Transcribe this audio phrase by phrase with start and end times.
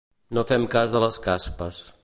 [0.37, 1.87] No fem cas de les caspes.